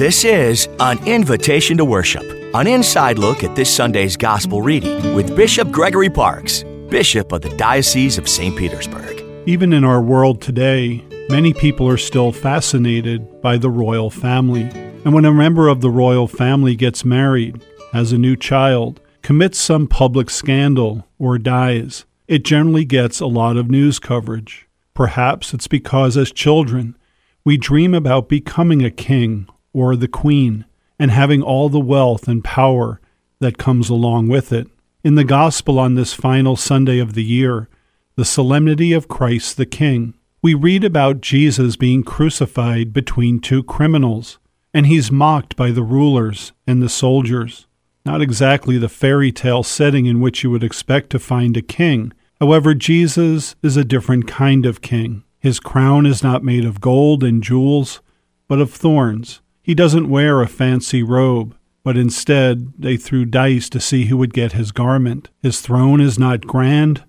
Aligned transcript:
This 0.00 0.24
is 0.24 0.66
an 0.80 1.06
invitation 1.06 1.76
to 1.76 1.84
worship, 1.84 2.24
an 2.54 2.66
inside 2.66 3.18
look 3.18 3.44
at 3.44 3.54
this 3.54 3.68
Sunday's 3.68 4.16
gospel 4.16 4.62
reading 4.62 5.14
with 5.14 5.36
Bishop 5.36 5.70
Gregory 5.70 6.08
Parks, 6.08 6.64
Bishop 6.88 7.32
of 7.32 7.42
the 7.42 7.54
Diocese 7.58 8.16
of 8.16 8.26
St. 8.26 8.56
Petersburg. 8.56 9.22
Even 9.46 9.74
in 9.74 9.84
our 9.84 10.00
world 10.00 10.40
today, 10.40 11.04
many 11.28 11.52
people 11.52 11.86
are 11.86 11.98
still 11.98 12.32
fascinated 12.32 13.42
by 13.42 13.58
the 13.58 13.68
royal 13.68 14.08
family. 14.08 14.62
And 15.04 15.12
when 15.12 15.26
a 15.26 15.34
member 15.34 15.68
of 15.68 15.82
the 15.82 15.90
royal 15.90 16.26
family 16.26 16.74
gets 16.74 17.04
married, 17.04 17.62
has 17.92 18.10
a 18.10 18.16
new 18.16 18.36
child, 18.36 19.02
commits 19.20 19.58
some 19.58 19.86
public 19.86 20.30
scandal, 20.30 21.06
or 21.18 21.36
dies, 21.36 22.06
it 22.26 22.42
generally 22.42 22.86
gets 22.86 23.20
a 23.20 23.26
lot 23.26 23.58
of 23.58 23.70
news 23.70 23.98
coverage. 23.98 24.66
Perhaps 24.94 25.52
it's 25.52 25.68
because 25.68 26.16
as 26.16 26.32
children, 26.32 26.96
we 27.44 27.58
dream 27.58 27.92
about 27.92 28.30
becoming 28.30 28.82
a 28.82 28.90
king 28.90 29.46
or 29.72 29.96
the 29.96 30.08
queen 30.08 30.64
and 30.98 31.10
having 31.10 31.42
all 31.42 31.68
the 31.68 31.80
wealth 31.80 32.28
and 32.28 32.44
power 32.44 33.00
that 33.40 33.58
comes 33.58 33.88
along 33.88 34.28
with 34.28 34.52
it. 34.52 34.68
In 35.02 35.14
the 35.14 35.24
gospel 35.24 35.78
on 35.78 35.94
this 35.94 36.12
final 36.12 36.56
Sunday 36.56 36.98
of 36.98 37.14
the 37.14 37.24
year, 37.24 37.68
the 38.16 38.24
solemnity 38.24 38.92
of 38.92 39.08
Christ 39.08 39.56
the 39.56 39.64
King, 39.64 40.14
we 40.42 40.52
read 40.52 40.84
about 40.84 41.22
Jesus 41.22 41.76
being 41.76 42.02
crucified 42.02 42.92
between 42.92 43.40
two 43.40 43.62
criminals, 43.62 44.38
and 44.74 44.86
he's 44.86 45.10
mocked 45.10 45.56
by 45.56 45.70
the 45.70 45.82
rulers 45.82 46.52
and 46.66 46.82
the 46.82 46.88
soldiers. 46.88 47.66
Not 48.04 48.20
exactly 48.20 48.78
the 48.78 48.88
fairy 48.88 49.32
tale 49.32 49.62
setting 49.62 50.06
in 50.06 50.20
which 50.20 50.42
you 50.42 50.50
would 50.50 50.64
expect 50.64 51.10
to 51.10 51.18
find 51.18 51.56
a 51.56 51.62
king. 51.62 52.12
However, 52.40 52.74
Jesus 52.74 53.54
is 53.62 53.76
a 53.76 53.84
different 53.84 54.26
kind 54.26 54.66
of 54.66 54.80
king. 54.80 55.24
His 55.38 55.60
crown 55.60 56.04
is 56.04 56.22
not 56.22 56.44
made 56.44 56.64
of 56.64 56.80
gold 56.80 57.24
and 57.24 57.42
jewels, 57.42 58.00
but 58.48 58.60
of 58.60 58.70
thorns. 58.72 59.40
He 59.62 59.74
doesn't 59.74 60.08
wear 60.08 60.40
a 60.40 60.48
fancy 60.48 61.02
robe, 61.02 61.54
but 61.82 61.96
instead 61.96 62.72
they 62.78 62.96
threw 62.96 63.24
dice 63.24 63.68
to 63.70 63.80
see 63.80 64.06
who 64.06 64.16
would 64.16 64.34
get 64.34 64.52
his 64.52 64.72
garment. 64.72 65.30
His 65.42 65.60
throne 65.60 66.00
is 66.00 66.18
not 66.18 66.46
grand, 66.46 67.04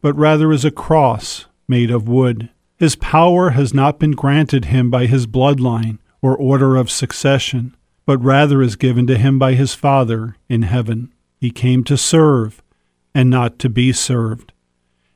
but 0.00 0.16
rather 0.16 0.52
is 0.52 0.64
a 0.64 0.70
cross 0.70 1.46
made 1.68 1.90
of 1.90 2.08
wood. 2.08 2.50
His 2.76 2.96
power 2.96 3.50
has 3.50 3.72
not 3.72 3.98
been 3.98 4.12
granted 4.12 4.66
him 4.66 4.90
by 4.90 5.06
his 5.06 5.26
bloodline 5.26 5.98
or 6.20 6.36
order 6.36 6.76
of 6.76 6.90
succession, 6.90 7.76
but 8.04 8.22
rather 8.22 8.60
is 8.60 8.76
given 8.76 9.06
to 9.06 9.16
him 9.16 9.38
by 9.38 9.54
his 9.54 9.74
Father 9.74 10.36
in 10.48 10.62
heaven. 10.62 11.12
He 11.40 11.50
came 11.50 11.84
to 11.84 11.96
serve 11.96 12.62
and 13.14 13.30
not 13.30 13.58
to 13.60 13.68
be 13.68 13.92
served. 13.92 14.52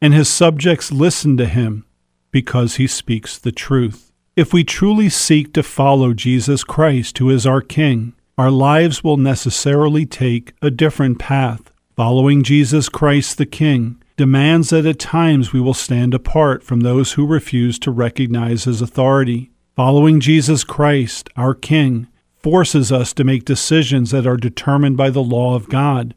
And 0.00 0.14
his 0.14 0.28
subjects 0.28 0.90
listen 0.90 1.36
to 1.36 1.46
him 1.46 1.84
because 2.30 2.76
he 2.76 2.86
speaks 2.86 3.38
the 3.38 3.52
truth. 3.52 4.09
If 4.40 4.54
we 4.54 4.64
truly 4.64 5.10
seek 5.10 5.52
to 5.52 5.62
follow 5.62 6.14
Jesus 6.14 6.64
Christ, 6.64 7.18
who 7.18 7.28
is 7.28 7.46
our 7.46 7.60
King, 7.60 8.14
our 8.38 8.50
lives 8.50 9.04
will 9.04 9.18
necessarily 9.18 10.06
take 10.06 10.54
a 10.62 10.70
different 10.70 11.18
path. 11.18 11.70
Following 11.94 12.42
Jesus 12.42 12.88
Christ 12.88 13.36
the 13.36 13.44
King 13.44 14.02
demands 14.16 14.70
that 14.70 14.86
at 14.86 14.98
times 14.98 15.52
we 15.52 15.60
will 15.60 15.74
stand 15.74 16.14
apart 16.14 16.62
from 16.62 16.80
those 16.80 17.12
who 17.12 17.26
refuse 17.26 17.78
to 17.80 17.90
recognize 17.90 18.64
his 18.64 18.80
authority. 18.80 19.50
Following 19.76 20.20
Jesus 20.20 20.64
Christ, 20.64 21.28
our 21.36 21.52
King, 21.52 22.08
forces 22.38 22.90
us 22.90 23.12
to 23.12 23.24
make 23.24 23.44
decisions 23.44 24.10
that 24.10 24.26
are 24.26 24.38
determined 24.38 24.96
by 24.96 25.10
the 25.10 25.22
law 25.22 25.54
of 25.54 25.68
God, 25.68 26.14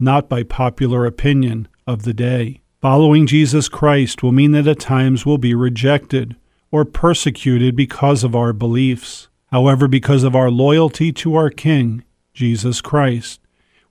not 0.00 0.28
by 0.28 0.42
popular 0.42 1.06
opinion 1.06 1.68
of 1.86 2.02
the 2.02 2.14
day. 2.14 2.62
Following 2.80 3.28
Jesus 3.28 3.68
Christ 3.68 4.24
will 4.24 4.32
mean 4.32 4.50
that 4.50 4.66
at 4.66 4.80
times 4.80 5.24
we'll 5.24 5.38
be 5.38 5.54
rejected 5.54 6.34
or 6.70 6.84
persecuted 6.84 7.76
because 7.76 8.24
of 8.24 8.34
our 8.34 8.52
beliefs. 8.52 9.28
However, 9.50 9.88
because 9.88 10.22
of 10.22 10.36
our 10.36 10.50
loyalty 10.50 11.12
to 11.12 11.34
our 11.34 11.50
King, 11.50 12.04
Jesus 12.32 12.80
Christ, 12.80 13.40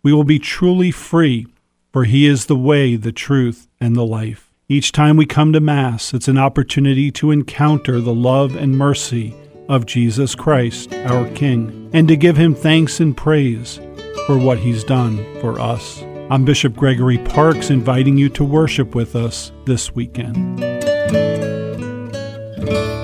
we 0.02 0.14
will 0.14 0.24
be 0.24 0.40
truly 0.40 0.92
free 0.92 1.48
for 1.92 2.04
he 2.04 2.28
is 2.28 2.46
the 2.46 2.56
way, 2.56 2.96
the 2.96 3.12
truth, 3.12 3.68
and 3.80 3.96
the 3.96 4.06
life. 4.06 4.52
Each 4.68 4.92
time 4.92 5.18
we 5.18 5.26
come 5.26 5.52
to 5.54 5.60
Mass, 5.60 6.14
it's 6.14 6.28
an 6.28 6.38
opportunity 6.38 7.12
to 7.14 7.32
encounter 7.32 8.00
the 8.00 8.14
love 8.14 8.56
and 8.56 8.78
mercy 8.78 9.34
of 9.68 9.86
Jesus 9.86 10.36
Christ, 10.36 10.94
our 10.94 11.28
King, 11.32 11.90
and 11.94 12.08
to 12.08 12.16
give 12.16 12.38
him 12.38 12.54
thanks 12.54 13.00
and 13.00 13.18
praise 13.18 13.80
for 14.28 14.38
what 14.38 14.60
he's 14.60 14.84
done 14.84 15.18
for 15.42 15.60
us. 15.60 16.04
I'm 16.30 16.46
Bishop 16.46 16.76
Gregory 16.76 17.18
Parks, 17.18 17.72
inviting 17.72 18.18
you 18.18 18.30
to 18.30 18.44
worship 18.44 18.94
with 18.94 19.16
us 19.16 19.52
this 19.66 19.96
weekend. 19.96 21.59
Thank 22.60 22.94
you. 22.94 22.99